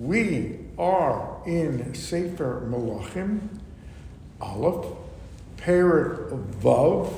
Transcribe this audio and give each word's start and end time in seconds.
We 0.00 0.56
are 0.78 1.42
in 1.44 1.94
Sefer 1.94 2.66
Melachim, 2.66 3.38
Aleph, 4.40 4.96
Perek 5.58 6.30
Vav, 6.62 7.12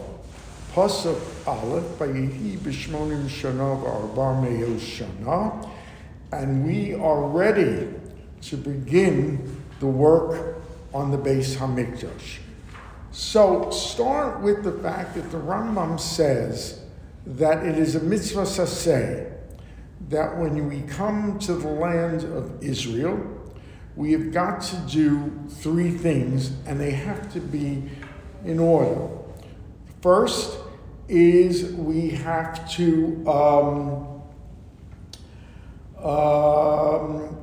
Pasuk 0.74 1.21
Aleph, 1.46 1.84
Vayihi 2.00 2.58
B'Shmonim 2.58 3.26
Shana 3.26 3.80
V'Arba 3.80 4.42
Me'os 4.42 4.82
Shana, 4.82 5.71
and 6.32 6.66
we 6.66 6.92
are 6.95 7.22
ready 7.22 7.88
to 8.41 8.57
begin 8.57 9.62
the 9.79 9.87
work 9.87 10.57
on 10.93 11.12
the 11.12 11.19
Beis 11.19 11.55
Hamikdash. 11.55 12.39
So 13.12 13.71
start 13.71 14.41
with 14.41 14.64
the 14.64 14.73
fact 14.73 15.14
that 15.14 15.30
the 15.30 15.39
Rambam 15.39 16.01
says 16.01 16.80
that 17.27 17.64
it 17.64 17.79
is 17.79 17.95
a 17.95 18.01
mitzvas 18.01 18.59
aseh, 18.59 19.32
that 20.09 20.37
when 20.39 20.69
we 20.69 20.82
come 20.82 21.39
to 21.41 21.55
the 21.55 21.68
land 21.68 22.25
of 22.25 22.62
Israel, 22.62 23.18
we 23.96 24.12
have 24.12 24.32
got 24.32 24.63
to 24.63 24.76
do 24.89 25.32
three 25.49 25.90
things, 25.90 26.53
and 26.67 26.81
they 26.81 26.93
have 26.93 27.32
to 27.32 27.40
be 27.40 27.82
in 28.45 28.59
order. 28.59 29.09
First 30.00 30.59
is 31.09 31.73
we 31.75 32.11
have 32.11 32.69
to 32.73 33.23
um, 33.28 34.23
um, 36.03 37.37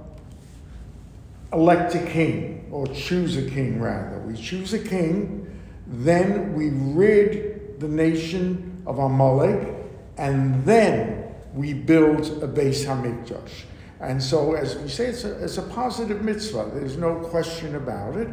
elect 1.54 1.96
a 1.96 2.06
king, 2.06 2.68
or 2.72 2.88
choose 2.88 3.38
a 3.38 3.50
king 3.50 3.80
rather. 3.80 4.20
We 4.20 4.36
choose 4.36 4.74
a 4.74 4.80
king, 4.80 5.48
then 5.88 6.54
we 6.54 6.70
rid 6.70 7.80
the 7.80 7.88
nation 7.88 8.84
of 8.86 9.00
Amalek, 9.00 9.76
and 10.18 10.64
then 10.66 11.19
we 11.54 11.74
build 11.74 12.44
a 12.44 12.48
Beis 12.48 12.86
Hamikdash. 12.86 13.64
And 14.00 14.22
so, 14.22 14.54
as 14.54 14.78
we 14.78 14.88
say, 14.88 15.08
it's 15.08 15.26
a, 15.26 15.44
it's 15.44 15.58
a 15.58 15.64
positive 15.64 16.22
mitzvah. 16.22 16.72
There's 16.74 16.98
no 16.98 17.16
question 17.16 17.76
about 17.76 18.16
it. 18.16 18.30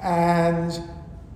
And 0.00 0.70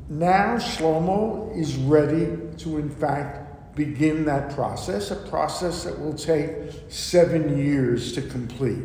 now 0.09 0.57
Shlomo 0.57 1.57
is 1.59 1.77
ready 1.77 2.39
to, 2.59 2.79
in 2.79 2.89
fact, 2.89 3.75
begin 3.75 4.25
that 4.27 4.55
process, 4.55 5.11
a 5.11 5.17
process 5.17 5.85
that 5.85 5.99
will 5.99 6.15
take 6.15 6.51
seven 6.89 7.59
years 7.59 8.13
to 8.13 8.23
complete. 8.23 8.85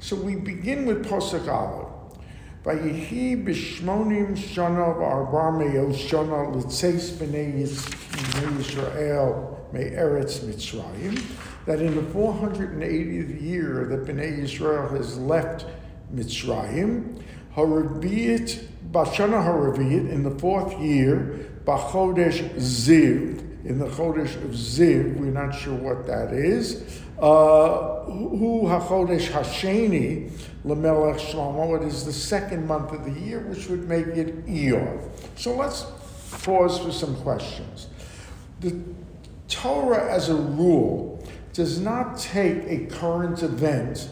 So 0.00 0.16
we 0.16 0.36
begin 0.36 0.86
with 0.86 1.06
Posuk 1.06 1.46
Aleph. 1.46 1.90
Vayihi 2.64 3.44
b'shmonim 3.44 4.36
shana 4.36 4.96
v'arba 4.96 5.58
me'os 5.58 5.98
shana 5.98 6.56
l'tzeis 6.56 7.12
b'nei 7.12 7.62
Yisrael 7.62 9.72
me'eretz 9.72 10.40
Mitzrayim 10.40 11.22
that 11.66 11.80
in 11.80 11.94
the 11.94 12.02
480th 12.12 13.42
year 13.42 13.86
that 13.88 14.04
Bnei 14.04 14.38
Israel 14.38 14.88
has 14.88 15.18
left 15.18 15.66
Mitzrayim, 16.14 17.22
Harabiat, 17.56 18.66
Bashana 18.90 19.42
Harabiat, 19.42 20.10
in 20.10 20.22
the 20.22 20.38
fourth 20.38 20.78
year, 20.80 21.50
Bachodesh 21.64 22.54
Ziv, 22.56 23.40
in 23.64 23.78
the 23.78 23.86
Chodesh 23.86 24.36
of 24.36 24.50
Ziv, 24.50 25.16
we're 25.16 25.30
not 25.30 25.54
sure 25.54 25.74
what 25.74 26.06
that 26.06 26.32
is, 26.34 27.00
uh, 27.18 28.04
Hu 28.04 28.64
HaChodesh 28.64 29.28
Hasheni, 29.28 30.30
Lamelech 30.66 31.18
Shlomo, 31.18 31.80
it 31.80 31.86
is 31.86 32.04
the 32.04 32.12
second 32.12 32.66
month 32.66 32.92
of 32.92 33.04
the 33.04 33.20
year, 33.20 33.40
which 33.40 33.66
would 33.68 33.88
make 33.88 34.06
it 34.08 34.46
Iyar. 34.46 35.08
So 35.36 35.56
let's 35.56 35.86
pause 36.42 36.78
for 36.78 36.92
some 36.92 37.16
questions. 37.16 37.88
The 38.60 38.78
Torah, 39.48 40.12
as 40.12 40.28
a 40.28 40.34
rule, 40.34 41.13
does 41.54 41.80
not 41.80 42.18
take 42.18 42.64
a 42.66 42.86
current 42.94 43.42
event 43.42 44.10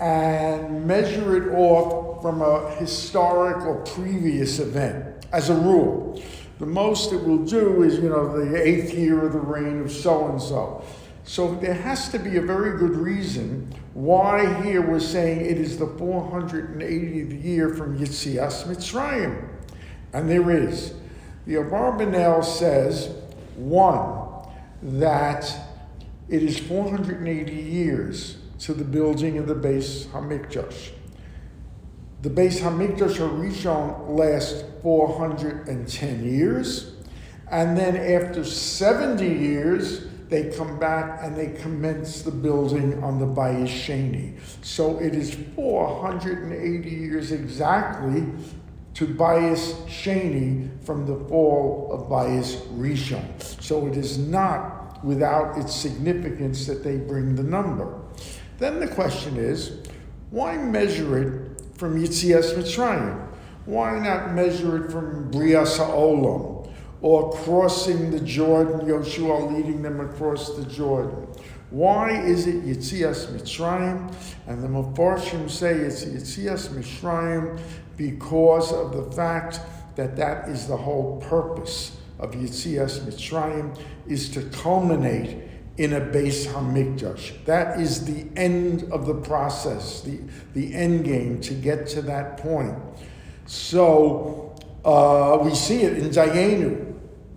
and 0.00 0.84
measure 0.86 1.36
it 1.36 1.54
off 1.54 2.20
from 2.20 2.42
a 2.42 2.70
historic 2.72 3.64
or 3.64 3.76
previous 3.84 4.58
event, 4.58 5.24
as 5.32 5.50
a 5.50 5.54
rule. 5.54 6.20
The 6.58 6.66
most 6.66 7.12
it 7.12 7.22
will 7.24 7.44
do 7.44 7.84
is, 7.84 7.96
you 7.98 8.08
know, 8.08 8.44
the 8.44 8.60
eighth 8.60 8.92
year 8.92 9.24
of 9.24 9.32
the 9.32 9.38
reign 9.38 9.80
of 9.80 9.90
so 9.90 10.26
and 10.26 10.40
so. 10.42 10.84
So 11.22 11.54
there 11.54 11.74
has 11.74 12.10
to 12.10 12.18
be 12.18 12.36
a 12.36 12.42
very 12.42 12.76
good 12.78 12.96
reason 12.96 13.72
why 13.94 14.62
here 14.62 14.82
we're 14.82 15.00
saying 15.00 15.40
it 15.40 15.58
is 15.58 15.78
the 15.78 15.86
480th 15.86 17.42
year 17.42 17.70
from 17.70 17.98
Yitzias 17.98 18.66
Mitzrayim. 18.66 19.48
And 20.12 20.28
there 20.28 20.50
is. 20.50 20.94
The 21.46 21.54
Abarbanel 21.54 22.44
says, 22.44 23.14
one, 23.56 24.28
that 24.82 25.56
it 26.28 26.42
is 26.42 26.58
480 26.58 27.52
years 27.52 28.38
to 28.60 28.72
the 28.72 28.84
building 28.84 29.38
of 29.38 29.46
the 29.46 29.54
Beis 29.54 30.06
Hamikdash. 30.06 30.92
The 32.22 32.30
Beis 32.30 32.60
Hamikdash 32.60 33.20
or 33.20 33.28
Rishon 33.28 34.16
lasts 34.16 34.64
410 34.82 36.24
years, 36.24 36.94
and 37.50 37.76
then 37.76 37.96
after 37.96 38.44
70 38.44 39.26
years, 39.26 40.06
they 40.30 40.50
come 40.50 40.78
back 40.78 41.20
and 41.22 41.36
they 41.36 41.48
commence 41.60 42.22
the 42.22 42.30
building 42.30 43.04
on 43.04 43.18
the 43.18 43.26
Bayis 43.26 43.68
Sheni. 43.68 44.38
So 44.62 44.98
it 44.98 45.14
is 45.14 45.34
480 45.54 46.88
years 46.88 47.30
exactly 47.30 48.26
to 48.94 49.06
Bayis 49.06 49.74
Sheni 49.86 50.82
from 50.84 51.06
the 51.06 51.28
fall 51.28 51.90
of 51.92 52.08
Bayis 52.08 52.56
Rishon. 52.78 53.22
So 53.60 53.86
it 53.86 53.96
is 53.96 54.16
not 54.16 54.83
without 55.04 55.58
its 55.58 55.74
significance 55.74 56.66
that 56.66 56.82
they 56.82 56.96
bring 56.96 57.36
the 57.36 57.42
number. 57.42 58.00
Then 58.58 58.80
the 58.80 58.88
question 58.88 59.36
is, 59.36 59.82
why 60.30 60.56
measure 60.56 61.18
it 61.18 61.60
from 61.76 62.00
Yitzias 62.00 62.54
Mitzrayim? 62.54 63.28
Why 63.66 63.98
not 63.98 64.32
measure 64.32 64.84
it 64.84 64.90
from 64.90 65.30
Brias 65.30 65.76
Ha'olam 65.76 66.70
or 67.02 67.32
crossing 67.32 68.10
the 68.10 68.20
Jordan, 68.20 68.80
Yoshua 68.88 69.54
leading 69.54 69.82
them 69.82 70.00
across 70.00 70.56
the 70.56 70.64
Jordan? 70.64 71.26
Why 71.70 72.22
is 72.22 72.46
it 72.46 72.64
Yitzias 72.64 73.26
Mitzrayim? 73.26 74.14
And 74.46 74.62
the 74.62 74.68
Mepharshim 74.68 75.50
say 75.50 75.74
it's 75.74 76.04
Yitzias 76.04 76.68
Mitzrayim 76.68 77.60
because 77.96 78.72
of 78.72 78.92
the 78.92 79.14
fact 79.14 79.60
that 79.96 80.16
that 80.16 80.48
is 80.48 80.66
the 80.66 80.76
whole 80.76 81.20
purpose 81.20 81.96
of 82.24 82.32
Yitzias 82.32 83.00
Mitzrayim 83.00 83.78
is 84.06 84.30
to 84.30 84.42
culminate 84.42 85.44
in 85.76 85.92
a 85.92 86.00
Beis 86.00 86.46
Hamikdash. 86.46 87.44
That 87.44 87.78
is 87.78 88.04
the 88.04 88.26
end 88.38 88.90
of 88.92 89.06
the 89.06 89.14
process, 89.14 90.00
the, 90.00 90.20
the 90.54 90.74
end 90.74 91.04
game 91.04 91.40
to 91.42 91.54
get 91.54 91.86
to 91.88 92.02
that 92.02 92.38
point. 92.38 92.76
So 93.46 94.56
uh, 94.84 95.38
we 95.42 95.54
see 95.54 95.82
it 95.82 95.98
in 95.98 96.10
Dayenu, 96.10 96.92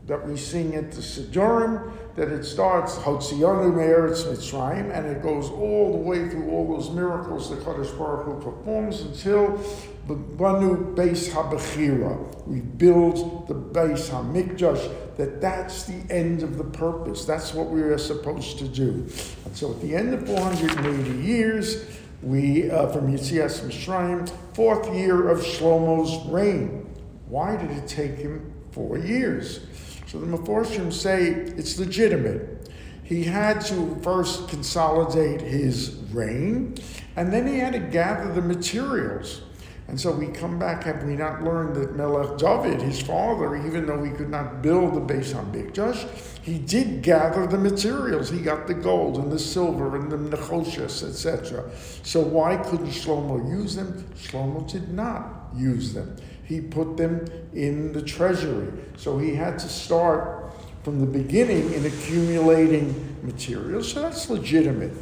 that 0.06 0.26
we 0.26 0.38
sing 0.38 0.76
at 0.76 0.92
the 0.92 1.02
Siddurim, 1.02 1.92
that 2.16 2.30
it 2.30 2.46
starts 2.46 2.96
Hotzionu 2.96 3.76
Me'eretz 3.76 4.24
Mitzrayim, 4.24 4.96
and 4.96 5.06
it 5.06 5.22
goes 5.22 5.50
all 5.50 5.92
the 5.92 5.98
way 5.98 6.30
through 6.30 6.50
all 6.50 6.78
those 6.78 6.90
miracles 6.92 7.50
that 7.50 7.60
Kadosh 7.60 7.98
Baruch 7.98 8.26
Hu 8.26 8.52
performs 8.52 9.02
until 9.02 9.58
the 9.58 9.97
Banu 10.16 10.96
Beis 10.96 11.30
HaBechira. 11.30 12.48
We 12.48 12.62
build 12.62 13.48
the 13.48 13.56
Beis 13.56 14.10
HaMikdash, 14.10 15.16
that 15.18 15.42
that's 15.42 15.84
the 15.84 16.02
end 16.14 16.44
of 16.44 16.58
the 16.58 16.64
purpose. 16.64 17.26
That's 17.26 17.54
what 17.54 17.70
we 17.70 17.82
are 17.82 17.98
supposed 17.98 18.60
to 18.60 18.68
do. 18.68 19.08
So 19.54 19.72
at 19.72 19.82
the 19.82 19.96
end 19.96 20.14
of 20.14 20.28
480 20.28 21.22
years, 21.22 21.86
we, 22.22 22.70
uh, 22.70 22.88
from 22.90 23.12
Yitzias 23.12 23.62
Mitzrayim, 23.62 24.30
fourth 24.54 24.94
year 24.94 25.30
of 25.30 25.40
Shlomo's 25.40 26.26
reign. 26.32 26.86
Why 27.28 27.58
did 27.58 27.72
it 27.72 27.88
take 27.88 28.18
him 28.18 28.54
four 28.72 28.98
years? 28.98 29.62
So 30.08 30.20
the 30.20 30.26
Mepharshim 30.26 30.94
say 30.94 31.26
it's 31.26 31.78
legitimate. 31.80 32.72
He 33.04 33.24
had 33.24 33.62
to 33.66 33.98
first 34.02 34.50
consolidate 34.50 35.42
his 35.42 35.96
reign, 36.12 36.76
and 37.16 37.32
then 37.32 37.48
he 37.48 37.58
had 37.60 37.74
to 37.74 37.80
gather 37.80 38.34
the 38.34 38.42
materials. 38.42 39.42
And 39.88 40.00
so 40.00 40.12
we 40.12 40.28
come 40.28 40.60
back, 40.60 40.84
have 40.84 41.04
we 41.04 41.16
not 41.16 41.44
learned 41.44 41.76
that 41.78 41.96
Melech 41.96 42.38
David, 42.38 42.82
his 42.82 43.02
father, 43.02 43.56
even 43.56 43.86
though 43.86 44.04
he 44.04 44.12
could 44.12 44.30
not 44.30 44.62
build 44.62 44.96
the 44.96 45.14
Beis 45.14 45.34
Hamikdash, 45.34 46.10
he 46.42 46.60
did 46.60 47.02
gather 47.02 47.48
the 47.48 47.58
materials. 47.58 48.30
He 48.30 48.40
got 48.40 48.68
the 48.68 48.74
gold 48.74 49.18
and 49.18 49.32
the 49.32 49.40
silver 49.40 49.96
and 49.96 50.12
the 50.12 50.18
nechoshes, 50.18 51.08
etc. 51.08 51.70
So 52.04 52.20
why 52.20 52.58
couldn't 52.58 52.88
Shlomo 52.88 53.50
use 53.50 53.76
them? 53.76 54.06
Shlomo 54.18 54.70
did 54.70 54.90
not 54.94 55.52
use 55.56 55.94
them 55.94 56.18
he 56.48 56.62
put 56.62 56.96
them 56.96 57.26
in 57.54 57.92
the 57.92 58.02
treasury. 58.02 58.72
So 58.96 59.18
he 59.18 59.36
had 59.36 59.60
to 59.60 59.68
start 59.68 60.54
from 60.84 61.02
the 61.02 61.06
beginning 61.06 61.74
in 61.74 61.86
accumulating 61.86 63.18
materials. 63.22 63.92
So 63.92 64.02
that's 64.02 64.30
legitimate. 64.30 64.94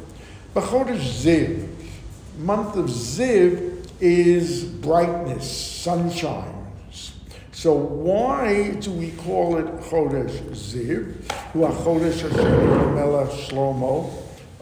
Chodesh 0.54 0.98
Ziv, 0.98 1.68
month 2.38 2.76
of 2.76 2.86
Ziv 2.86 3.75
is 4.00 4.64
brightness, 4.64 5.50
sunshine. 5.50 6.52
So 7.52 7.72
why 7.72 8.72
do 8.72 8.90
we 8.92 9.12
call 9.12 9.56
it 9.56 9.66
Chodesh 9.80 10.40
Ziv? 10.50 11.30
Who 11.52 11.64
are 11.64 11.72
Chodesh 11.72 12.22
Melech 12.94 13.30
Shlomo 13.30 14.12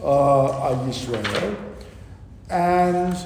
uh, 0.01 0.85
Yisrael, 0.85 1.55
and 2.49 3.17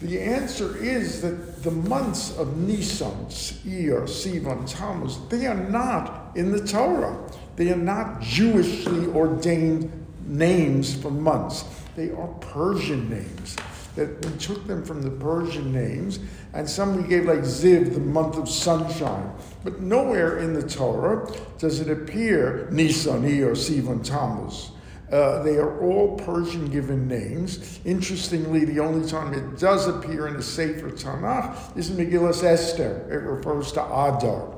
The 0.00 0.20
answer 0.20 0.76
is 0.76 1.22
that 1.22 1.64
the 1.64 1.72
months 1.72 2.36
of 2.38 2.56
Nisan, 2.56 3.26
Iyar, 3.66 4.04
Sivan, 4.04 4.64
Tammuz, 4.70 5.18
they 5.28 5.46
are 5.46 5.56
not 5.56 6.36
in 6.36 6.52
the 6.52 6.64
Torah. 6.64 7.18
They 7.56 7.72
are 7.72 7.76
not 7.76 8.20
Jewishly 8.20 9.08
ordained 9.08 9.90
names 10.24 10.94
for 10.94 11.10
months. 11.10 11.64
They 11.96 12.10
are 12.10 12.28
Persian 12.40 13.10
names. 13.10 13.56
That 13.98 14.24
we 14.24 14.38
took 14.38 14.64
them 14.68 14.84
from 14.84 15.02
the 15.02 15.10
Persian 15.10 15.72
names, 15.72 16.20
and 16.54 16.70
some 16.70 17.02
we 17.02 17.08
gave 17.08 17.24
like 17.24 17.40
Ziv, 17.40 17.94
the 17.94 17.98
month 17.98 18.36
of 18.36 18.48
sunshine. 18.48 19.32
But 19.64 19.80
nowhere 19.80 20.38
in 20.38 20.54
the 20.54 20.62
Torah 20.62 21.28
does 21.58 21.80
it 21.80 21.90
appear 21.90 22.68
Nisan, 22.70 23.24
or 23.42 23.56
Sivan, 23.56 24.04
Tammuz. 24.04 24.70
Uh, 25.10 25.42
they 25.42 25.56
are 25.56 25.80
all 25.80 26.16
Persian 26.16 26.70
given 26.70 27.08
names. 27.08 27.80
Interestingly, 27.84 28.64
the 28.64 28.78
only 28.78 29.08
time 29.08 29.34
it 29.34 29.58
does 29.58 29.88
appear 29.88 30.28
in 30.28 30.36
the 30.36 30.44
Sefer 30.44 30.90
Tanakh 30.90 31.76
is 31.76 31.90
Megillah 31.90 32.44
Esther. 32.44 33.04
It 33.10 33.26
refers 33.26 33.72
to 33.72 33.82
Adar. 33.82 34.54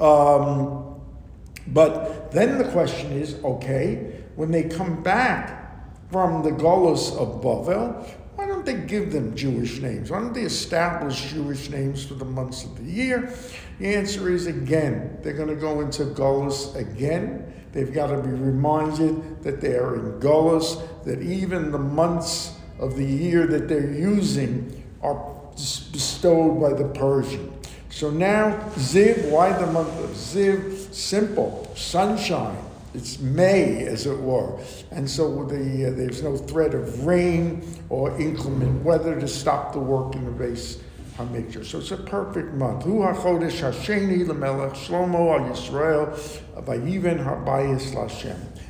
Um, 0.00 1.02
but 1.66 2.32
then 2.32 2.56
the 2.56 2.64
question 2.70 3.12
is 3.12 3.34
okay, 3.44 4.22
when 4.36 4.50
they 4.50 4.62
come 4.62 5.02
back 5.02 5.58
from 6.10 6.42
the 6.42 6.50
Golos 6.50 7.14
of 7.18 7.42
Bavel, 7.42 8.08
don't 8.62 8.76
they 8.76 8.86
give 8.86 9.12
them 9.12 9.34
Jewish 9.34 9.80
names? 9.80 10.10
Why 10.10 10.20
don't 10.20 10.34
they 10.34 10.42
establish 10.42 11.30
Jewish 11.30 11.70
names 11.70 12.04
for 12.04 12.14
the 12.14 12.24
months 12.24 12.64
of 12.64 12.76
the 12.76 12.90
year? 12.90 13.32
The 13.78 13.94
answer 13.94 14.30
is 14.30 14.46
again, 14.46 15.18
they're 15.22 15.32
going 15.32 15.48
to 15.48 15.54
go 15.54 15.80
into 15.80 16.04
Golos 16.04 16.76
again. 16.76 17.52
They've 17.72 17.92
got 17.92 18.08
to 18.08 18.18
be 18.18 18.30
reminded 18.30 19.42
that 19.42 19.60
they 19.60 19.76
are 19.76 19.94
in 19.94 20.20
Golos, 20.20 20.86
that 21.04 21.22
even 21.22 21.72
the 21.72 21.78
months 21.78 22.54
of 22.78 22.96
the 22.96 23.04
year 23.04 23.46
that 23.46 23.68
they're 23.68 23.92
using 23.92 24.84
are 25.02 25.14
bestowed 25.92 26.60
by 26.60 26.74
the 26.74 26.88
Persian. 26.88 27.52
So 27.88 28.10
now, 28.10 28.58
Ziv, 28.74 29.30
why 29.30 29.52
the 29.58 29.66
month 29.66 29.98
of 30.00 30.10
Ziv? 30.10 30.92
Simple, 30.92 31.70
sunshine. 31.74 32.69
It's 32.92 33.20
May, 33.20 33.86
as 33.86 34.06
it 34.06 34.18
were. 34.18 34.58
And 34.90 35.08
so 35.08 35.44
the, 35.44 35.86
uh, 35.86 35.90
there's 35.96 36.22
no 36.22 36.36
threat 36.36 36.74
of 36.74 37.06
rain 37.06 37.62
or 37.88 38.18
inclement 38.20 38.82
weather 38.84 39.18
to 39.20 39.28
stop 39.28 39.72
the 39.72 39.78
work 39.78 40.16
in 40.16 40.24
the 40.24 40.32
Beis 40.32 40.80
HaMikdash. 41.16 41.66
So 41.66 41.78
it's 41.78 41.92
a 41.92 41.96
perfect 41.96 42.52
month. 42.54 42.84
Hu 42.84 43.00
HaChodesh 43.00 43.60
HaSheni 43.60 44.26
Shlomo 44.26 45.38
Al 45.38 45.50
Yisrael 45.50 46.12
Vayiven. 46.64 47.20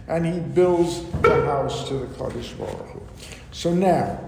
And 0.09 0.27
he 0.27 0.41
builds 0.41 1.03
the 1.23 1.45
house 1.47 1.89
to 1.89 1.95
the 1.95 2.07
Kadosh 2.07 2.59
Baruch 2.59 2.91
Hu. 2.91 3.01
So 3.53 3.73
now, 3.73 4.21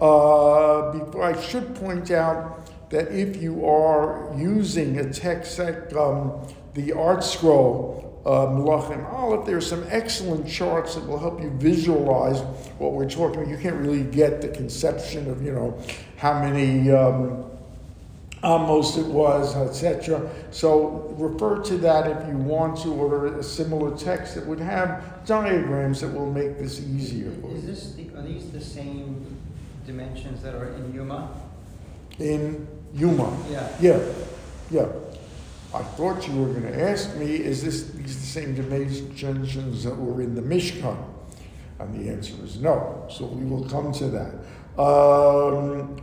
uh, 0.00 0.92
before 0.92 1.24
I 1.24 1.40
should 1.40 1.74
point 1.76 2.10
out 2.10 2.90
that 2.90 3.12
if 3.12 3.40
you 3.40 3.66
are 3.66 4.32
using 4.36 4.98
a 4.98 5.12
text 5.12 5.58
like 5.58 5.94
um, 5.94 6.40
the 6.74 6.90
ArtScroll 6.90 8.04
uh, 8.04 8.07
Melachim 8.30 9.10
Aleph, 9.12 9.46
there's 9.46 9.66
some 9.66 9.84
excellent 9.88 10.46
charts 10.46 10.94
that 10.94 11.06
will 11.06 11.18
help 11.18 11.40
you 11.40 11.50
visualize 11.50 12.40
what 12.78 12.92
we're 12.92 13.08
talking 13.08 13.40
about. 13.40 13.48
You 13.48 13.56
can't 13.56 13.76
really 13.76 14.02
get 14.02 14.42
the 14.42 14.48
conception 14.48 15.30
of, 15.30 15.42
you 15.42 15.52
know, 15.52 15.78
how 16.16 16.40
many 16.40 16.90
um, 16.90 17.44
Amos 18.44 18.96
it 18.96 19.06
was, 19.06 19.56
etc. 19.56 20.30
So 20.50 21.14
refer 21.18 21.62
to 21.64 21.78
that 21.78 22.06
if 22.10 22.28
you 22.28 22.36
want 22.36 22.78
to, 22.82 22.92
or 22.92 23.38
a 23.38 23.42
similar 23.42 23.96
text 23.96 24.34
that 24.36 24.46
would 24.46 24.60
have 24.60 25.24
diagrams 25.26 26.00
that 26.02 26.12
will 26.12 26.30
make 26.30 26.58
this 26.58 26.80
easier. 26.80 27.32
Is 27.52 27.66
this 27.66 27.92
the, 27.94 28.10
are 28.16 28.22
these 28.22 28.50
the 28.50 28.60
same 28.60 29.24
dimensions 29.86 30.42
that 30.42 30.54
are 30.54 30.72
in 30.74 30.94
Yuma? 30.94 31.30
In 32.18 32.66
Yuma. 32.94 33.36
Yeah. 33.50 33.68
Yeah. 33.80 34.00
Yeah. 34.70 34.86
I 35.74 35.82
thought 35.82 36.26
you 36.26 36.34
were 36.34 36.48
going 36.48 36.62
to 36.62 36.82
ask 36.82 37.14
me, 37.16 37.36
is 37.36 37.62
this 37.62 37.90
these 37.90 38.18
the 38.18 38.26
same 38.26 38.54
dimensions 38.54 39.84
that 39.84 39.94
were 39.94 40.22
in 40.22 40.34
the 40.34 40.40
Mishkan? 40.40 40.96
And 41.78 41.94
the 41.94 42.10
answer 42.10 42.34
is 42.42 42.58
no. 42.60 43.06
So 43.10 43.26
we 43.26 43.44
will 43.44 43.68
come 43.68 43.92
to 43.92 44.08
that. 44.08 44.34
Um, 44.80 45.96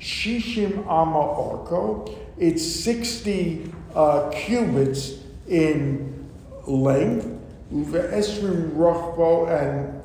Shishim 0.00 0.78
Ama 0.86 1.22
Orko. 1.68 2.18
It's 2.38 2.64
60 2.64 3.72
uh, 3.94 4.30
cubits 4.30 5.18
in 5.48 6.28
length, 6.66 7.26
Uve 7.72 8.12
Esrim 8.12 8.72
Rochbo, 8.72 9.48
and 9.48 10.02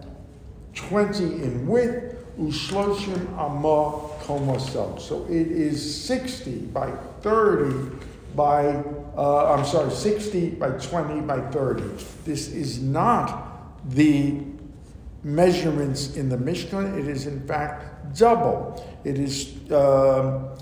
20 0.76 1.24
in 1.24 1.68
width, 1.68 2.16
Ushloshim 2.40 3.28
Ama 3.38 4.08
Komosel. 4.32 5.00
So 5.00 5.26
it 5.26 5.48
is 5.52 6.06
60 6.06 6.52
by 6.74 6.92
30 7.22 7.98
by, 8.36 8.68
uh, 9.18 9.54
I'm 9.54 9.66
sorry, 9.66 9.92
60 9.92 10.52
by 10.52 10.70
20 10.72 11.22
by 11.22 11.42
30. 11.52 11.84
This 12.24 12.48
is 12.48 12.82
not 12.82 13.90
the 13.90 14.42
measurements 15.24 16.16
in 16.16 16.30
the 16.30 16.38
Mishkan. 16.38 16.98
It 16.98 17.08
is, 17.08 17.28
in 17.28 17.46
fact, 17.46 18.18
double. 18.18 18.86
It 19.04 19.20
is 19.20 19.70
uh, 19.72 20.58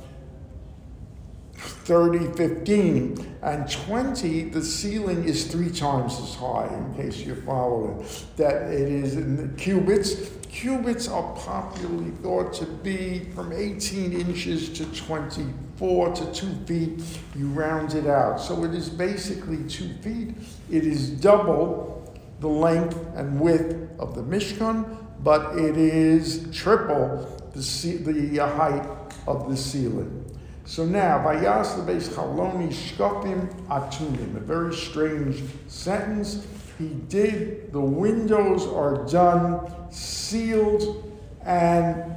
30, 1.90 2.34
15, 2.38 3.38
and 3.42 3.68
20, 3.68 4.44
the 4.50 4.62
ceiling 4.62 5.24
is 5.24 5.48
three 5.48 5.72
times 5.72 6.20
as 6.20 6.36
high, 6.36 6.68
in 6.72 6.94
case 6.94 7.18
you're 7.22 7.36
following. 7.38 8.06
That 8.38 8.72
it 8.72 8.88
is 8.88 9.16
in 9.16 9.36
the 9.36 9.48
cubits. 9.58 10.30
Cubits 10.52 11.08
are 11.08 11.34
popularly 11.34 12.12
thought 12.22 12.54
to 12.54 12.66
be 12.68 13.22
from 13.34 13.52
18 13.52 14.14
inches 14.14 14.70
to 14.74 14.86
24 14.94 16.14
to 16.14 16.32
2 16.32 16.48
feet. 16.68 17.02
You 17.36 17.48
round 17.48 17.96
it 17.96 18.06
out. 18.06 18.40
So 18.40 18.64
it 18.66 18.76
is 18.76 18.88
basically 18.88 19.68
2 19.68 19.92
feet. 20.04 20.36
It 20.70 20.86
is 20.86 21.10
double 21.10 22.14
the 22.40 22.50
length 22.50 23.04
and 23.16 23.40
width 23.40 24.00
of 24.00 24.14
the 24.14 24.22
Mishkan, 24.22 24.96
but 25.24 25.58
it 25.58 25.76
is 25.76 26.48
triple 26.54 27.26
the, 27.54 27.98
the 28.06 28.42
uh, 28.42 28.56
height 28.56 28.88
of 29.26 29.50
the 29.50 29.58
ceiling. 29.58 30.39
So 30.70 30.86
now, 30.86 31.18
Vayas 31.26 31.84
Lebeis 31.84 32.10
Chaloni 32.10 32.68
Shkofim 32.68 33.52
Atunim, 33.70 34.36
a 34.36 34.40
very 34.40 34.72
strange 34.76 35.42
sentence. 35.68 36.46
He 36.78 36.90
did, 37.08 37.74
the 37.74 37.82
windows 37.82 38.68
are 38.68 39.04
done, 39.08 39.68
sealed, 39.92 41.12
and 41.44 42.14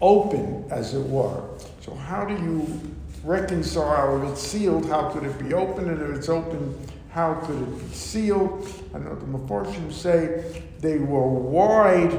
open, 0.00 0.64
as 0.70 0.94
it 0.94 1.04
were. 1.04 1.42
So, 1.80 1.92
how 1.92 2.24
do 2.24 2.34
you 2.34 2.80
reconcile 3.24 4.22
if 4.22 4.30
it's 4.30 4.42
sealed? 4.42 4.86
How 4.86 5.10
could 5.10 5.24
it 5.24 5.36
be 5.40 5.52
open? 5.52 5.90
And 5.90 6.00
if 6.02 6.18
it's 6.18 6.28
open, 6.28 6.78
how 7.10 7.34
could 7.34 7.60
it 7.60 7.78
be 7.80 7.92
sealed? 7.92 8.64
I 8.94 8.98
know 8.98 9.16
the 9.16 9.26
Mepharshim 9.26 9.92
say 9.92 10.62
they 10.78 10.98
were 10.98 11.26
wide 11.26 12.12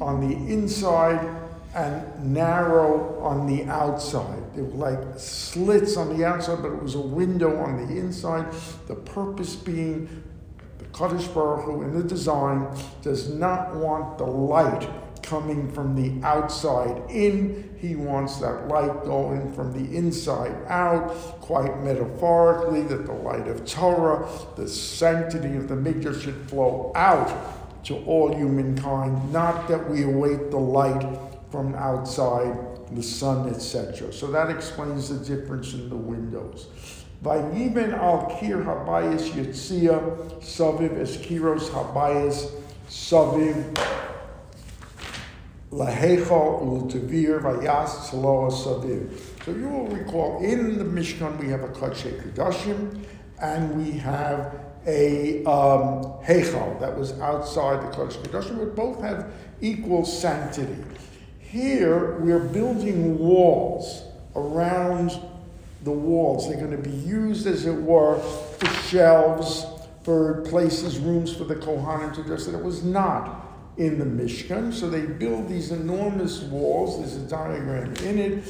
on 0.00 0.26
the 0.26 0.34
inside 0.50 1.43
and 1.74 2.32
narrow 2.32 3.20
on 3.20 3.46
the 3.46 3.64
outside. 3.64 4.54
They 4.54 4.62
were 4.62 4.92
like 4.92 5.18
slits 5.18 5.96
on 5.96 6.16
the 6.16 6.24
outside, 6.24 6.62
but 6.62 6.72
it 6.72 6.82
was 6.82 6.94
a 6.94 7.00
window 7.00 7.58
on 7.58 7.76
the 7.76 7.98
inside. 7.98 8.52
The 8.86 8.94
purpose 8.94 9.56
being 9.56 10.22
the 10.78 10.84
Kadosh 10.86 11.32
Baruch 11.34 11.64
Hu 11.64 11.82
in 11.82 11.94
the 11.94 12.04
design 12.04 12.68
does 13.02 13.28
not 13.28 13.74
want 13.74 14.18
the 14.18 14.24
light 14.24 14.88
coming 15.22 15.72
from 15.72 15.96
the 15.96 16.24
outside 16.24 17.02
in. 17.10 17.76
He 17.78 17.96
wants 17.96 18.36
that 18.36 18.68
light 18.68 19.04
going 19.04 19.52
from 19.52 19.72
the 19.72 19.96
inside 19.96 20.54
out, 20.68 21.08
quite 21.40 21.82
metaphorically, 21.82 22.82
that 22.82 23.06
the 23.06 23.12
light 23.12 23.48
of 23.48 23.66
Torah, 23.66 24.28
the 24.56 24.68
sanctity 24.68 25.56
of 25.56 25.68
the 25.68 25.74
Mikdash 25.74 26.22
should 26.22 26.48
flow 26.48 26.92
out 26.94 27.84
to 27.84 27.96
all 28.04 28.34
humankind, 28.34 29.32
not 29.32 29.68
that 29.68 29.90
we 29.90 30.04
await 30.04 30.50
the 30.50 30.58
light 30.58 31.18
from 31.54 31.72
outside, 31.76 32.58
the 32.90 33.02
sun, 33.02 33.48
etc. 33.48 34.12
So 34.12 34.26
that 34.32 34.50
explains 34.50 35.08
the 35.08 35.24
difference 35.24 35.72
in 35.72 35.88
the 35.88 35.94
windows. 35.96 36.66
Vayiben 37.22 37.92
al 37.96 38.26
kir 38.40 38.56
habayis 38.56 39.30
yitzia 39.30 39.96
saviv 40.40 40.98
eskiros 40.98 41.70
habayis 41.70 42.50
saviv 42.88 43.54
Lahecha 45.70 46.60
ultavir 46.60 47.40
vayas 47.40 48.10
saloa 48.10 48.50
saviv. 48.50 49.16
So 49.44 49.52
you 49.52 49.68
will 49.68 49.86
recall 49.86 50.42
in 50.42 50.76
the 50.76 50.84
Mishkan 50.84 51.38
we 51.38 51.48
have 51.50 51.62
a 51.62 51.68
Kodesh 51.68 52.20
Kodashim 52.20 52.98
and 53.40 53.76
we 53.76 53.92
have 53.92 54.56
a 54.86 55.44
um, 55.44 56.02
Heichal 56.26 56.80
that 56.80 56.98
was 56.98 57.12
outside 57.20 57.80
the 57.80 57.96
Kodesh 57.96 58.18
Kodashim, 58.24 58.58
but 58.58 58.74
both 58.74 59.00
have 59.02 59.32
equal 59.60 60.04
sanctity. 60.04 60.82
Here 61.54 62.18
we're 62.18 62.40
building 62.40 63.16
walls 63.16 64.02
around 64.34 65.16
the 65.84 65.92
walls. 65.92 66.48
They're 66.48 66.58
going 66.58 66.72
to 66.72 66.88
be 66.90 66.96
used, 66.96 67.46
as 67.46 67.64
it 67.64 67.76
were, 67.76 68.18
for 68.18 68.66
shelves, 68.88 69.64
for 70.02 70.40
places, 70.48 70.98
rooms 70.98 71.32
for 71.32 71.44
the 71.44 71.54
Kohanim 71.54 72.12
to 72.16 72.24
dress. 72.24 72.48
And 72.48 72.56
it 72.56 72.64
was 72.64 72.82
not 72.82 73.46
in 73.76 74.00
the 74.00 74.04
Mishkan. 74.04 74.72
So 74.74 74.90
they 74.90 75.02
build 75.02 75.48
these 75.48 75.70
enormous 75.70 76.40
walls. 76.40 76.98
There's 76.98 77.14
a 77.22 77.28
diagram 77.28 77.94
in 78.04 78.18
it. 78.18 78.44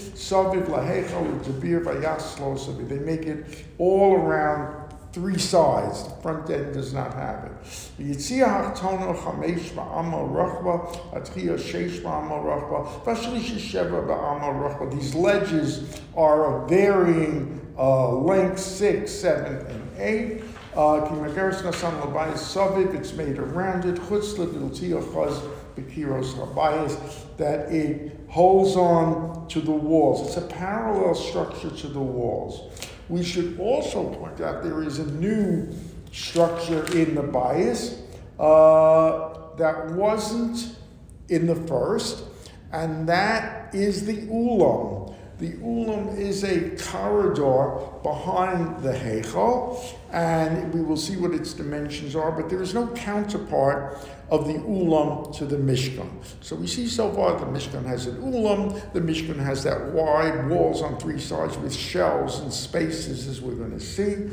They 2.88 2.98
make 3.00 3.26
it 3.26 3.64
all 3.76 4.14
around 4.14 4.83
three 5.14 5.38
sides. 5.38 6.02
The 6.02 6.10
front 6.16 6.50
end 6.50 6.74
does 6.74 6.92
not 6.92 7.14
have 7.14 7.44
it. 7.44 7.52
Chamesh 8.00 9.70
ba'ama 9.70 10.28
rachba, 10.28 11.12
atchia 11.12 11.56
sheish 11.56 12.00
ba'ama 12.02 12.42
rachba, 12.42 13.04
vashlishi 13.04 13.58
sheva 13.58 14.04
ba'ama 14.04 14.52
rachba. 14.60 14.90
These 14.92 15.14
ledges 15.14 16.00
are 16.16 16.64
of 16.64 16.68
varying 16.68 17.60
uh, 17.78 18.10
length, 18.10 18.58
six, 18.58 19.12
seven, 19.12 19.64
and 19.66 19.82
eight. 19.98 20.42
Uh, 20.74 21.06
Kimageres 21.06 21.62
nasan 21.62 22.00
labayis 22.00 22.38
saviv, 22.38 22.92
it's 22.94 23.12
made 23.12 23.38
around 23.38 23.84
it. 23.84 23.94
Chutz 23.94 24.34
leviltia 24.34 25.00
chaz 25.00 25.40
bekiros 25.76 26.34
that 27.36 27.72
it 27.72 28.18
holds 28.28 28.74
on 28.74 29.46
to 29.46 29.60
the 29.60 29.70
walls. 29.70 30.26
It's 30.26 30.36
a 30.36 30.42
parallel 30.42 31.14
structure 31.14 31.70
to 31.70 31.86
the 31.86 32.00
walls. 32.00 32.72
We 33.08 33.22
should 33.22 33.58
also 33.58 34.14
point 34.14 34.40
out 34.40 34.62
there 34.62 34.82
is 34.82 34.98
a 34.98 35.06
new 35.06 35.68
structure 36.12 36.84
in 36.96 37.14
the 37.14 37.22
Bayis 37.22 37.98
uh, 38.38 39.56
that 39.56 39.90
wasn't 39.92 40.76
in 41.28 41.46
the 41.46 41.56
first, 41.66 42.24
and 42.72 43.08
that 43.08 43.74
is 43.74 44.06
the 44.06 44.16
ulam. 44.28 45.03
The 45.38 45.52
ulam 45.54 46.16
is 46.16 46.44
a 46.44 46.70
corridor 46.90 47.80
behind 48.04 48.82
the 48.82 48.92
heichal, 48.92 49.82
and 50.12 50.72
we 50.72 50.80
will 50.80 50.96
see 50.96 51.16
what 51.16 51.32
its 51.32 51.52
dimensions 51.52 52.14
are, 52.14 52.30
but 52.30 52.48
there 52.48 52.62
is 52.62 52.72
no 52.72 52.86
counterpart 52.88 53.98
of 54.30 54.46
the 54.46 54.54
ulam 54.54 55.36
to 55.36 55.44
the 55.44 55.56
Mishkan. 55.56 56.08
So 56.40 56.54
we 56.54 56.68
see 56.68 56.86
so 56.86 57.12
far 57.12 57.36
the 57.38 57.46
Mishkan 57.46 57.84
has 57.84 58.06
an 58.06 58.16
ulam, 58.22 58.92
the 58.92 59.00
Mishkan 59.00 59.36
has 59.36 59.64
that 59.64 59.92
wide 59.92 60.48
walls 60.48 60.82
on 60.82 60.98
three 60.98 61.18
sides 61.18 61.56
with 61.58 61.74
shelves 61.74 62.38
and 62.38 62.52
spaces, 62.52 63.26
as 63.26 63.40
we're 63.40 63.54
going 63.56 63.72
to 63.72 63.80
see. 63.80 64.30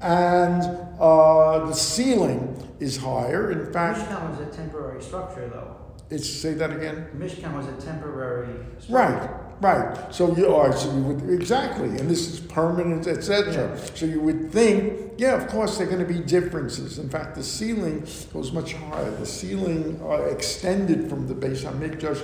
And 0.00 0.62
uh, 1.00 1.66
the 1.66 1.74
ceiling 1.74 2.74
is 2.78 2.96
higher. 2.96 3.50
In 3.50 3.72
fact, 3.72 3.98
Mishkan 3.98 4.30
was 4.30 4.40
a 4.40 4.56
temporary 4.56 5.02
structure, 5.02 5.48
though. 5.48 5.76
it's 6.10 6.28
say 6.28 6.54
that 6.54 6.70
again. 6.70 7.08
Mishkan 7.16 7.54
was 7.56 7.66
a 7.66 7.84
temporary 7.84 8.54
structure. 8.78 8.92
Right, 8.92 9.30
right. 9.64 10.14
So 10.14 10.36
you 10.36 10.54
are 10.54 10.72
so 10.76 10.94
you 10.94 11.02
would 11.02 11.30
exactly, 11.30 11.88
and 11.88 12.08
this 12.08 12.28
is 12.32 12.40
permanent, 12.40 13.06
etc. 13.06 13.76
So 13.94 14.06
you 14.06 14.20
would 14.20 14.52
think, 14.52 15.14
yeah, 15.16 15.42
of 15.42 15.48
course 15.48 15.78
there 15.78 15.86
are 15.86 15.90
going 15.90 16.06
to 16.06 16.12
be 16.12 16.20
differences. 16.20 16.98
In 16.98 17.08
fact, 17.08 17.34
the 17.34 17.42
ceiling 17.42 18.06
goes 18.32 18.52
much 18.52 18.74
higher. 18.74 19.10
The 19.10 19.26
ceiling 19.26 20.00
uh, 20.04 20.22
extended 20.24 21.08
from 21.08 21.26
the 21.26 21.34
base 21.34 21.64
on 21.64 21.80
Mikdash 21.80 22.20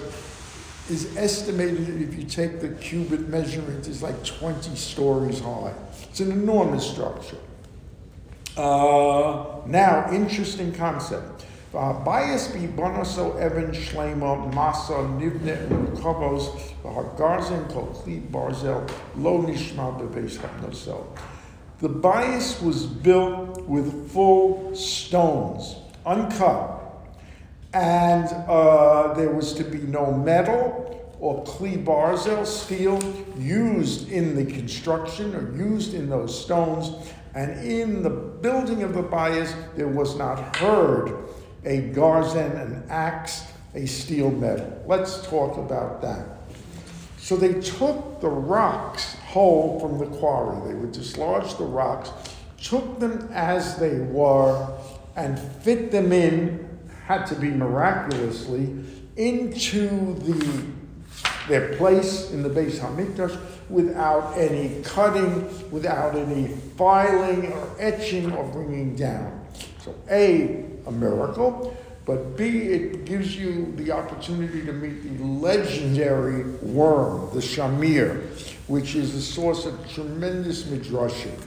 is 0.91 1.17
estimated 1.17 2.03
if 2.03 2.15
you 2.19 2.25
take 2.25 2.61
the 2.61 2.69
cubit 2.69 3.29
measurement 3.29 3.87
is 3.89 4.03
like 4.03 4.23
20 4.25 4.75
stories 4.77 5.41
high. 5.41 5.73
It's 6.11 6.21
an 6.21 6.33
enormous 6.33 6.89
structure. 6.89 7.39
Uh, 8.57 9.61
now, 9.67 10.11
interesting 10.13 10.73
concept. 10.73 11.47
Bias 11.73 12.49
be 12.49 12.67
evan 12.67 13.71
shlema 13.71 14.53
masa 14.53 15.07
nivne 15.21 15.69
rukavos 15.69 16.75
kolkli 16.83 18.21
barzel 18.29 18.91
lo 19.17 19.43
nishma 19.43 19.97
hapnosel. 20.39 21.07
The 21.79 21.89
Bayis 21.89 22.61
was 22.61 22.87
built 22.87 23.69
with 23.69 24.11
full 24.11 24.75
stones, 24.75 25.77
uncut, 26.05 27.07
and 27.73 28.27
uh, 28.49 29.15
there 29.15 29.31
was 29.31 29.55
to 29.55 29.63
be 29.63 29.79
no 29.79 30.13
metal 30.13 31.15
or 31.21 31.45
kli 31.45 31.85
barzel, 31.85 32.45
steel, 32.45 32.99
used 33.39 34.11
in 34.11 34.35
the 34.35 34.45
construction 34.45 35.37
or 35.37 35.57
used 35.57 35.95
in 35.95 36.09
those 36.11 36.37
stones. 36.37 36.91
And 37.33 37.65
in 37.65 38.03
the 38.03 38.11
building 38.11 38.83
of 38.83 38.93
the 38.93 39.05
Bayis, 39.05 39.55
there 39.77 39.87
was 39.87 40.17
not 40.17 40.57
heard 40.57 41.17
a 41.65 41.91
garzen, 41.93 42.61
an 42.61 42.85
axe, 42.89 43.45
a 43.75 43.87
steel 43.87 44.31
metal. 44.31 44.83
Let's 44.87 45.27
talk 45.27 45.57
about 45.59 46.03
that. 46.03 46.27
So 47.19 47.37
they 47.37 47.61
took 47.61 48.21
the 48.21 48.29
rocks 48.29 49.15
whole 49.27 49.79
from 49.79 49.99
the 49.99 50.07
quarry. 50.19 50.69
They 50.69 50.75
would 50.75 50.93
dislodge 50.93 51.57
the 51.57 51.65
rocks, 51.65 52.11
took 52.61 52.99
them 52.99 53.29
as 53.33 53.77
they 53.77 53.99
were, 54.01 54.69
and 55.17 55.39
fit 55.39 55.91
them 55.91 56.13
in, 56.13 56.69
had 57.05 57.27
to 57.27 57.35
be 57.35 57.51
miraculously, 57.51 58.75
into 59.17 60.15
the 60.15 60.65
their 61.49 61.75
place 61.77 62.31
in 62.31 62.43
the 62.43 62.49
Beis 62.49 62.79
Hamikdash 62.79 63.37
without 63.69 64.37
any 64.39 64.83
cutting, 64.83 65.71
without 65.71 66.15
any 66.15 66.49
filing 66.77 67.53
or 67.53 67.77
etching 67.79 68.33
or 68.33 68.45
bringing 68.53 68.95
down. 68.95 69.45
So 69.91 69.97
A, 70.09 70.65
a 70.87 70.93
miracle, 70.93 71.77
but 72.07 72.37
B, 72.37 72.45
it 72.69 73.05
gives 73.05 73.37
you 73.37 73.73
the 73.77 73.91
opportunity 73.91 74.65
to 74.65 74.73
meet 74.73 75.19
the 75.19 75.25
legendary 75.25 76.45
worm, 76.63 77.31
the 77.35 77.41
shamir, 77.41 78.21
which 78.69 78.95
is 78.95 79.13
the 79.15 79.21
source 79.21 79.67
of 79.67 79.91
tremendous 79.91 80.63
midrashim. 80.65 81.39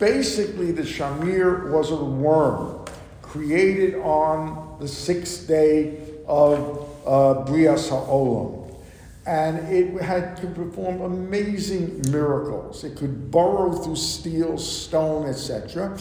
Basically, 0.00 0.72
the 0.72 0.82
shamir 0.82 1.70
was 1.70 1.92
a 1.92 1.96
worm 1.96 2.84
created 3.22 3.94
on 3.96 4.76
the 4.80 4.88
sixth 4.88 5.46
day 5.46 6.00
of 6.26 6.88
uh, 7.06 7.44
Brias 7.46 7.88
HaOlam. 7.88 8.74
And 9.26 9.58
it 9.72 10.00
had 10.02 10.36
to 10.38 10.46
perform 10.48 11.02
amazing 11.02 12.02
miracles. 12.10 12.82
It 12.82 12.96
could 12.96 13.30
burrow 13.30 13.72
through 13.72 13.96
steel, 13.96 14.58
stone, 14.58 15.28
etc. 15.28 15.96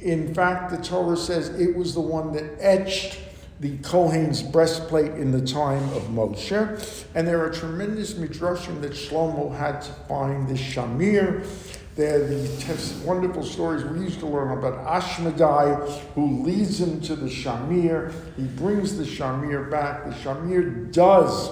In 0.00 0.34
fact, 0.34 0.70
the 0.70 0.78
Torah 0.78 1.16
says 1.16 1.48
it 1.60 1.76
was 1.76 1.94
the 1.94 2.00
one 2.00 2.32
that 2.32 2.44
etched 2.58 3.18
the 3.60 3.76
Kohen's 3.78 4.42
breastplate 4.42 5.12
in 5.12 5.32
the 5.32 5.44
time 5.44 5.84
of 5.92 6.04
Moshe. 6.04 7.04
And 7.14 7.28
there 7.28 7.44
are 7.44 7.50
tremendous 7.50 8.14
midrashim 8.14 8.80
that 8.80 8.92
Shlomo 8.92 9.54
had 9.54 9.82
to 9.82 9.92
find 10.08 10.48
this 10.48 10.58
shamir. 10.58 11.46
There 11.94 12.22
are 12.22 12.26
these 12.26 12.94
wonderful 13.04 13.42
stories 13.42 13.84
we 13.84 14.00
used 14.00 14.20
to 14.20 14.26
learn 14.26 14.56
about 14.56 14.86
Ashmedai, 14.86 16.00
who 16.14 16.42
leads 16.42 16.80
him 16.80 17.02
to 17.02 17.14
the 17.14 17.28
shamir. 17.28 18.14
He 18.36 18.44
brings 18.44 18.96
the 18.96 19.04
shamir 19.04 19.70
back. 19.70 20.06
The 20.06 20.12
shamir 20.12 20.90
does 20.92 21.50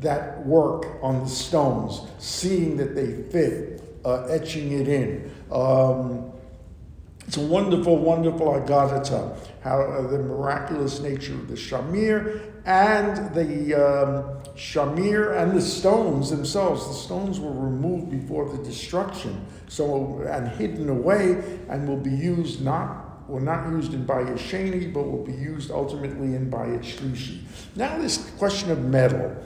that 0.00 0.46
work 0.46 0.86
on 1.02 1.24
the 1.24 1.28
stones, 1.28 2.00
seeing 2.18 2.78
that 2.78 2.94
they 2.94 3.22
fit, 3.30 3.82
uh, 4.02 4.24
etching 4.24 4.72
it 4.72 4.88
in. 4.88 5.30
Um, 5.52 6.32
it's 7.30 7.36
a 7.36 7.40
wonderful, 7.42 7.96
wonderful 7.96 8.48
Agadata, 8.48 9.36
how 9.62 9.80
uh, 9.80 10.02
the 10.08 10.18
miraculous 10.18 10.98
nature 10.98 11.34
of 11.34 11.46
the 11.46 11.54
shamir 11.54 12.40
and 12.64 13.32
the 13.36 13.72
um, 13.72 14.42
shamir 14.56 15.40
and 15.40 15.56
the 15.56 15.60
stones 15.60 16.30
themselves. 16.30 16.88
The 16.88 16.94
stones 16.94 17.38
were 17.38 17.52
removed 17.52 18.10
before 18.10 18.48
the 18.48 18.60
destruction, 18.64 19.46
so 19.68 20.26
and 20.28 20.48
hidden 20.48 20.88
away, 20.88 21.60
and 21.68 21.86
will 21.86 21.98
be 21.98 22.10
used 22.10 22.64
not 22.64 23.28
were 23.28 23.38
not 23.38 23.68
used 23.68 23.94
in 23.94 24.04
Bayit 24.04 24.34
Sheni, 24.34 24.92
but 24.92 25.08
will 25.08 25.24
be 25.24 25.34
used 25.34 25.70
ultimately 25.70 26.34
in 26.34 26.50
Bayit 26.50 26.80
Shlishi. 26.80 27.42
Now, 27.76 27.96
this 27.98 28.28
question 28.38 28.72
of 28.72 28.84
metal. 28.86 29.36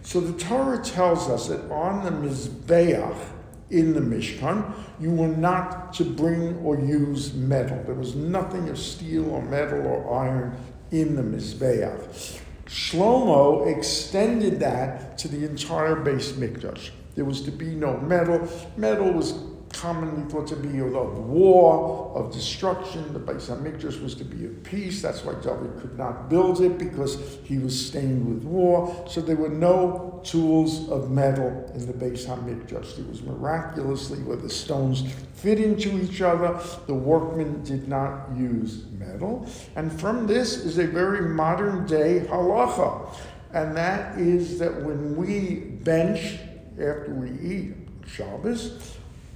So 0.00 0.18
the 0.18 0.32
Torah 0.42 0.82
tells 0.82 1.28
us 1.28 1.48
that 1.48 1.70
on 1.70 2.04
the 2.04 2.10
Mizbeach 2.10 3.33
in 3.70 3.94
the 3.94 4.00
Mishkan, 4.00 4.72
you 5.00 5.10
were 5.10 5.28
not 5.28 5.92
to 5.94 6.04
bring 6.04 6.56
or 6.58 6.78
use 6.78 7.34
metal. 7.34 7.82
There 7.86 7.94
was 7.94 8.14
nothing 8.14 8.68
of 8.68 8.78
steel 8.78 9.30
or 9.30 9.42
metal 9.42 9.86
or 9.86 10.14
iron 10.14 10.56
in 10.90 11.16
the 11.16 11.22
Mizbeach. 11.22 12.40
Shlomo 12.66 13.66
extended 13.76 14.60
that 14.60 15.18
to 15.18 15.28
the 15.28 15.44
entire 15.44 15.96
Beis 15.96 16.32
Mikdash. 16.32 16.90
There 17.14 17.24
was 17.24 17.42
to 17.42 17.50
be 17.50 17.74
no 17.74 17.98
metal. 17.98 18.48
Metal 18.76 19.12
was 19.12 19.34
commonly 19.80 20.30
thought 20.30 20.46
to 20.48 20.56
be 20.56 20.78
of 20.78 20.92
war, 20.92 22.12
of 22.14 22.32
destruction. 22.32 23.12
The 23.12 23.20
Beis 23.20 23.48
Hamikdash 23.48 24.02
was 24.02 24.14
to 24.16 24.24
be 24.24 24.46
of 24.46 24.62
peace. 24.62 25.02
That's 25.02 25.24
why 25.24 25.34
David 25.34 25.78
could 25.80 25.96
not 25.98 26.28
build 26.28 26.60
it 26.60 26.78
because 26.78 27.38
he 27.44 27.58
was 27.58 27.86
stained 27.86 28.26
with 28.26 28.44
war. 28.44 29.04
So 29.08 29.20
there 29.20 29.36
were 29.36 29.48
no 29.48 30.20
tools 30.24 30.88
of 30.88 31.10
metal 31.10 31.70
in 31.74 31.86
the 31.86 31.92
Beis 31.92 32.26
Hamikdash. 32.26 32.98
It 32.98 33.08
was 33.08 33.22
miraculously 33.22 34.18
where 34.22 34.36
the 34.36 34.50
stones 34.50 35.04
fit 35.34 35.60
into 35.60 36.00
each 36.00 36.22
other. 36.22 36.60
The 36.86 36.94
workmen 36.94 37.62
did 37.62 37.88
not 37.88 38.34
use 38.36 38.84
metal. 38.98 39.46
And 39.76 39.92
from 40.00 40.26
this 40.26 40.56
is 40.56 40.78
a 40.78 40.86
very 40.86 41.28
modern 41.28 41.86
day 41.86 42.26
halacha. 42.28 43.14
And 43.52 43.76
that 43.76 44.18
is 44.18 44.58
that 44.58 44.82
when 44.82 45.14
we 45.14 45.56
bench 45.84 46.38
after 46.72 47.14
we 47.14 47.30
eat 47.40 47.74
Shabbos, 48.06 48.93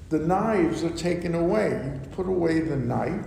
the 0.09 0.19
knives 0.19 0.83
are 0.85 0.91
taken 0.91 1.35
away. 1.35 1.69
You 1.71 2.00
put 2.12 2.27
away 2.27 2.61
the 2.61 2.77
knife, 2.77 3.27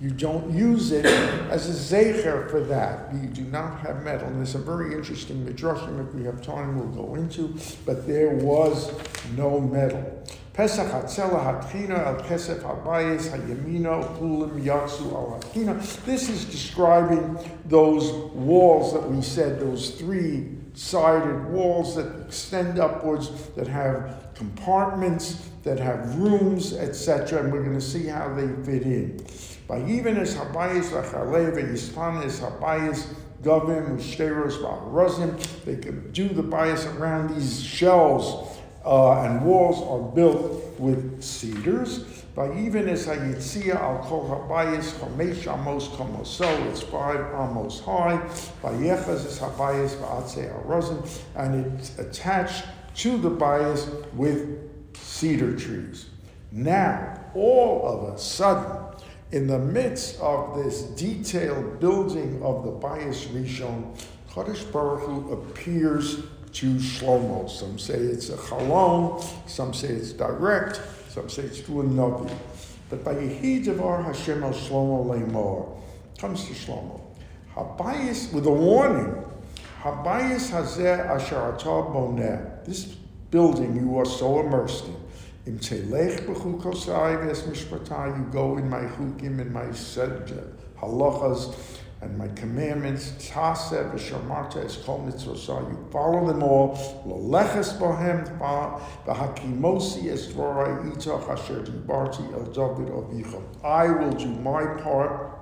You 0.00 0.10
don't 0.10 0.52
use 0.52 0.92
it 0.92 1.06
as 1.06 1.68
a 1.68 1.96
zecher 1.96 2.50
for 2.50 2.60
that. 2.60 3.14
You 3.14 3.28
do 3.28 3.42
not 3.44 3.80
have 3.80 4.02
metal. 4.02 4.26
And 4.26 4.36
there's 4.38 4.54
a 4.54 4.58
very 4.58 4.92
interesting 4.92 5.46
midrashim, 5.46 6.06
if 6.06 6.14
we 6.14 6.24
have 6.24 6.42
time, 6.42 6.78
we'll 6.78 7.06
go 7.06 7.14
into, 7.14 7.56
but 7.86 8.06
there 8.06 8.30
was 8.30 8.92
no 9.36 9.60
metal. 9.60 10.24
Pesach 10.52 10.86
Hatzela 10.88 11.62
Hatrina 11.62 12.06
El 12.06 12.16
Kesef 12.22 12.60
Habayis 12.60 13.28
Hayamina 13.28 14.16
Kulim 14.18 14.62
Yaksu 14.62 15.12
Al. 15.12 15.40
This 16.04 16.28
is 16.28 16.44
describing 16.44 17.38
those 17.64 18.12
walls 18.34 18.92
that 18.92 19.08
we 19.10 19.22
said, 19.22 19.58
those 19.58 19.92
three 19.92 20.50
sided 20.74 21.46
walls 21.46 21.96
that 21.96 22.26
extend 22.26 22.78
upwards, 22.78 23.30
that 23.56 23.68
have 23.68 24.28
compartments, 24.34 25.48
that 25.64 25.80
have 25.80 26.18
rooms, 26.18 26.74
etc. 26.74 27.42
And 27.42 27.52
we're 27.52 27.62
going 27.62 27.74
to 27.74 27.80
see 27.80 28.06
how 28.06 28.32
they 28.34 28.46
fit 28.64 28.82
in. 28.82 29.24
By 29.66 29.84
even 29.86 30.16
as 30.18 30.36
Habayis 30.36 30.90
Lachalev 30.90 31.56
Yispanis 31.56 32.40
Habayis 32.40 33.06
Govim 33.42 33.96
Ushderos 33.96 34.58
Rozim, 34.92 35.64
they 35.64 35.76
could 35.76 36.12
do 36.12 36.28
the 36.28 36.42
Bayis 36.42 36.86
around 36.98 37.34
these 37.34 37.62
shells 37.62 38.58
uh, 38.84 39.22
and 39.22 39.44
walls 39.44 39.80
are 39.82 40.14
built 40.14 40.78
with 40.78 41.22
cedars. 41.22 42.00
By 42.34 42.52
even 42.58 42.88
as 42.88 43.06
Hayitzia 43.06 43.76
al 43.76 44.02
kol 44.04 44.28
habayis 44.28 44.92
chamesh 44.98 45.46
amos 45.46 45.88
komoso, 45.88 46.70
it's 46.70 46.82
five 46.82 47.20
amos 47.32 47.80
high. 47.80 48.16
By 48.60 48.72
yechaz 48.72 49.24
is 49.24 49.38
habayis 49.38 49.94
va'atze 49.96 50.52
al 50.52 51.42
and 51.42 51.78
it's 51.78 51.98
attached 51.98 52.64
to 52.96 53.16
the 53.18 53.30
Bayis 53.30 54.12
with 54.14 54.73
cedar 54.94 55.56
trees. 55.56 56.06
Now, 56.50 57.20
all 57.34 57.86
of 57.86 58.14
a 58.14 58.18
sudden, 58.18 58.96
in 59.32 59.46
the 59.46 59.58
midst 59.58 60.20
of 60.20 60.56
this 60.56 60.82
detailed 60.82 61.80
building 61.80 62.40
of 62.42 62.64
the 62.64 62.70
Bayis 62.70 63.26
Rishon, 63.28 63.96
Kadosh 64.30 64.70
Baruch 64.72 65.02
Hu 65.02 65.32
appears 65.32 66.22
to 66.52 66.74
Shlomo. 66.76 67.50
Some 67.50 67.78
say 67.78 67.94
it's 67.94 68.28
a 68.28 68.36
chalom, 68.36 69.24
some 69.48 69.74
say 69.74 69.88
it's 69.88 70.12
direct, 70.12 70.80
some 71.08 71.28
say 71.28 71.42
it's 71.42 71.60
through 71.60 71.80
a 71.80 71.84
navi. 71.84 72.32
But 72.90 73.02
by 73.02 73.14
Yehi 73.14 73.64
Devar 73.64 74.02
Hashem 74.02 74.44
al 74.44 74.52
Shlomo 74.52 75.06
Lemor, 75.06 75.80
comes 76.18 76.46
to 76.46 76.52
Shlomo. 76.52 77.00
Habayis, 77.54 78.32
with 78.32 78.46
a 78.46 78.52
warning, 78.52 79.24
Habayis 79.82 80.50
Hazeh 80.50 81.06
Asher 81.06 81.56
Boneh. 81.58 82.64
This 82.64 82.96
building 83.34 83.74
you 83.74 83.98
are 83.98 84.04
so 84.04 84.38
immersed 84.38 84.84
in. 84.86 84.96
Im 85.46 85.58
telech 85.58 86.24
b'chukosai 86.24 87.10
v'es 87.20 87.42
mishpatai, 87.48 88.16
you 88.16 88.24
go 88.32 88.56
in 88.56 88.70
my 88.70 88.84
chukim, 88.94 89.40
in 89.40 89.52
my 89.52 89.64
halachas, 90.80 91.42
and 92.00 92.16
my 92.16 92.28
commandments, 92.28 93.10
Tasev 93.18 93.92
v'shamarta 93.92 94.64
es 94.64 94.76
kol 94.76 95.00
mitzvosah, 95.00 95.68
you 95.68 95.88
follow 95.90 96.24
them 96.28 96.44
all, 96.44 96.78
l'leches 97.04 97.76
bohem 97.80 98.20
v'hakimosi 98.38 100.12
es 100.12 100.28
dvorai 100.28 100.72
itach 100.92 101.28
asher 101.28 101.62
dibarti 101.64 102.32
el 102.34 102.44
David 102.52 102.88
avicha. 103.00 103.42
I 103.64 103.90
will 103.90 104.12
do 104.12 104.28
my 104.28 104.64
part 104.80 105.40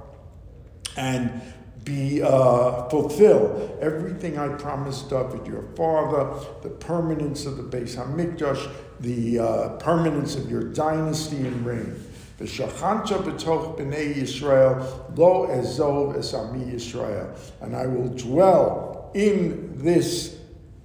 and 0.96 1.42
be 1.84 2.22
uh, 2.22 2.88
fulfill 2.88 3.76
everything 3.80 4.38
I 4.38 4.48
promised 4.48 5.10
David, 5.10 5.46
your 5.46 5.62
father, 5.76 6.46
the 6.62 6.68
permanence 6.68 7.44
of 7.46 7.56
the 7.56 7.62
Beis 7.62 7.96
Hamikdash, 7.96 8.70
the 9.00 9.38
uh, 9.38 9.68
permanence 9.78 10.36
of 10.36 10.50
your 10.50 10.62
dynasty 10.62 11.38
and 11.38 11.66
reign. 11.66 12.04
V'shachanta 12.38 13.22
b'toch 13.22 13.76
b'nei 13.78 14.14
Yisrael, 14.14 15.16
lo 15.16 15.46
ezov 15.48 16.16
es 16.16 16.32
ami 16.34 16.72
Yisrael. 16.72 17.36
And 17.60 17.74
I 17.74 17.86
will 17.86 18.08
dwell 18.08 19.10
in 19.14 19.72
this 19.82 20.38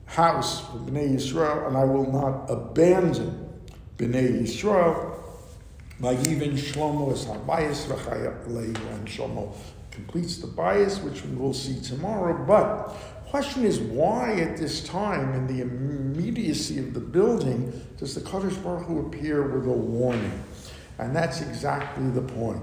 house 0.05 0.61
for 0.61 0.77
b'nei 0.77 1.15
Yisrael, 1.15 1.67
and 1.67 1.77
I 1.77 1.83
will 1.83 2.11
not 2.11 2.49
abandon 2.49 3.49
b'nei 3.97 4.41
Yisrael. 4.41 5.13
Even 5.99 6.51
Shlomo 6.51 7.11
es 7.11 7.25
habayis 7.25 7.85
v'chayat 7.85 8.45
and 8.45 9.07
Shlomo 9.07 9.55
completes 9.97 10.37
the 10.37 10.47
Bayis, 10.47 11.03
which 11.03 11.23
we 11.25 11.35
will 11.35 11.55
see 11.55 11.81
tomorrow. 11.81 12.45
But 12.45 12.89
question 13.29 13.65
is, 13.65 13.79
why 13.79 14.33
at 14.33 14.55
this 14.55 14.83
time, 14.83 15.33
in 15.33 15.47
the 15.47 15.61
immediacy 15.61 16.77
of 16.77 16.93
the 16.93 16.99
building, 16.99 17.73
does 17.97 18.13
the 18.13 18.21
Kadosh 18.21 18.61
Baruch 18.63 18.85
Hu 18.85 19.07
appear 19.07 19.41
with 19.41 19.65
a 19.65 19.71
warning? 19.71 20.43
And 20.99 21.15
that's 21.15 21.41
exactly 21.41 22.09
the 22.11 22.21
point. 22.21 22.61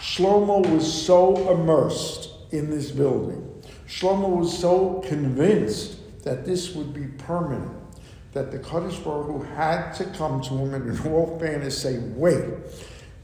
Shlomo 0.00 0.68
was 0.74 0.92
so 0.92 1.52
immersed 1.52 2.30
in 2.50 2.68
this 2.68 2.90
building. 2.90 3.46
Shlomo 3.86 4.38
was 4.38 4.58
so 4.58 5.04
convinced 5.06 5.98
that 6.24 6.44
this 6.44 6.74
would 6.74 6.92
be 6.92 7.06
permanent 7.06 7.76
that 8.32 8.50
the 8.50 8.58
Kadosh 8.58 9.02
Baruch 9.04 9.26
Hu 9.26 9.42
had 9.54 9.92
to 9.92 10.04
come 10.04 10.40
to 10.42 10.54
him 10.54 10.74
and 10.74 10.88
in 10.88 11.12
all 11.12 11.38
fairness 11.38 11.80
say, 11.80 11.98
wait, 11.98 12.44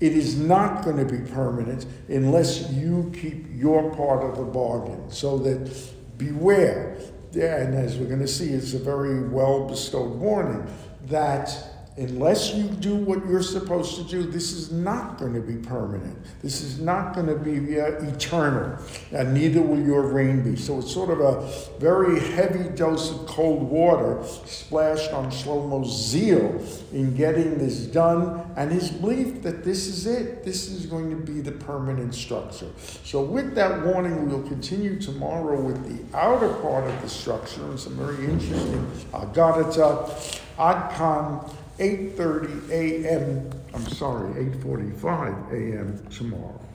it 0.00 0.12
is 0.12 0.36
not 0.36 0.84
going 0.84 0.96
to 0.96 1.04
be 1.04 1.18
permanent 1.30 1.86
unless 2.08 2.70
you 2.70 3.12
keep 3.18 3.46
your 3.54 3.94
part 3.94 4.22
of 4.22 4.36
the 4.36 4.44
bargain. 4.44 5.10
So 5.10 5.38
that 5.38 5.74
beware. 6.18 6.98
And 7.32 7.74
as 7.74 7.96
we're 7.96 8.06
going 8.06 8.20
to 8.20 8.28
see, 8.28 8.50
it's 8.50 8.72
a 8.74 8.78
very 8.78 9.28
well 9.28 9.66
bestowed 9.66 10.16
warning 10.18 10.66
that 11.06 11.75
unless 11.98 12.52
you 12.52 12.64
do 12.64 12.94
what 12.94 13.26
you're 13.26 13.42
supposed 13.42 13.96
to 13.96 14.04
do, 14.04 14.22
this 14.22 14.52
is 14.52 14.70
not 14.70 15.18
going 15.18 15.32
to 15.32 15.40
be 15.40 15.56
permanent. 15.56 16.18
This 16.42 16.60
is 16.60 16.78
not 16.78 17.14
going 17.14 17.26
to 17.26 17.36
be 17.36 17.80
uh, 17.80 17.86
eternal, 18.02 18.78
and 19.12 19.32
neither 19.32 19.62
will 19.62 19.80
your 19.80 20.02
reign 20.02 20.42
be. 20.42 20.56
So 20.56 20.80
it's 20.80 20.92
sort 20.92 21.10
of 21.10 21.20
a 21.20 21.78
very 21.78 22.20
heavy 22.20 22.68
dose 22.76 23.10
of 23.10 23.26
cold 23.26 23.62
water 23.62 24.22
splashed 24.44 25.12
on 25.12 25.30
Shlomo's 25.30 25.90
zeal 25.90 26.62
in 26.92 27.16
getting 27.16 27.56
this 27.58 27.86
done 27.86 28.52
and 28.56 28.70
his 28.70 28.90
belief 28.90 29.42
that 29.42 29.64
this 29.64 29.86
is 29.86 30.06
it. 30.06 30.44
This 30.44 30.68
is 30.68 30.84
going 30.84 31.10
to 31.10 31.16
be 31.16 31.40
the 31.40 31.52
permanent 31.52 32.14
structure. 32.14 32.70
So, 33.04 33.22
with 33.22 33.54
that 33.54 33.84
warning, 33.86 34.28
we'll 34.28 34.46
continue 34.46 35.00
tomorrow 35.00 35.58
with 35.58 35.82
the 35.86 36.16
outer 36.16 36.52
part 36.54 36.84
of 36.84 37.02
the 37.02 37.08
structure 37.08 37.64
and 37.64 37.80
some 37.80 37.96
very 37.96 38.24
interesting 38.24 38.86
Agadata, 39.12 40.40
Adkan. 40.58 41.54
8.30 41.78 42.70
a.m., 42.70 43.50
I'm 43.74 43.86
sorry, 43.86 44.46
8.45 44.46 45.52
a.m. 45.52 46.06
tomorrow. 46.10 46.65